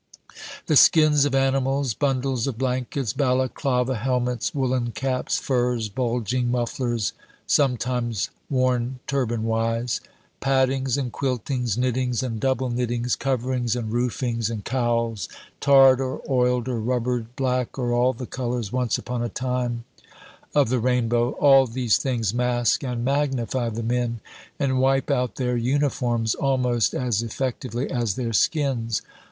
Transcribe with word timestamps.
The 0.65 0.75
skins 0.75 1.25
of 1.25 1.35
animals, 1.35 1.93
bundles 1.93 2.47
of 2.47 2.57
blankets, 2.57 3.13
Balaklava 3.13 3.97
helmets, 3.99 4.51
woolen 4.51 4.93
caps, 4.93 5.37
furs, 5.37 5.89
bulging 5.89 6.49
mufflers 6.49 7.13
(sometimes 7.45 8.31
worn 8.49 8.97
turban 9.05 9.43
wise), 9.43 10.01
paddings 10.41 10.97
and 10.97 11.13
quiltings, 11.13 11.77
knittings 11.77 12.23
and 12.23 12.39
double 12.39 12.71
knittings, 12.71 13.15
coverings 13.15 13.75
and 13.75 13.91
roofings 13.93 14.49
and 14.49 14.65
cowls, 14.65 15.29
tarred 15.59 16.01
or 16.01 16.19
oiled 16.27 16.67
or 16.67 16.79
rubbered, 16.79 17.35
black 17.35 17.77
or 17.77 17.93
all 17.93 18.11
the 18.11 18.25
colors 18.25 18.71
(once 18.71 18.97
upon 18.97 19.21
a 19.21 19.29
time) 19.29 19.83
of 20.55 20.69
the 20.69 20.79
rainbow 20.79 21.33
all 21.33 21.67
these 21.67 21.99
things 21.99 22.33
mask 22.33 22.83
and 22.83 23.05
magnify 23.05 23.69
the 23.69 23.83
men, 23.83 24.19
and 24.57 24.79
wipe 24.79 25.11
out 25.11 25.35
their 25.35 25.55
uniforms 25.55 26.33
almost 26.33 26.95
as 26.95 27.21
effectively 27.21 27.87
as 27.91 28.15
their 28.15 28.33
skins. 28.33 29.03